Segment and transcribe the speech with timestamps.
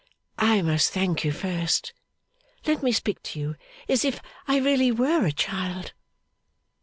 [0.39, 1.93] 'I must thank you first;
[2.65, 3.55] let me speak to you
[3.87, 5.93] as if I really were a child.